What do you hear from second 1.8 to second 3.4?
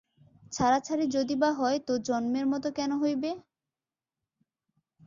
তো জন্মের মতো কেন হইবে?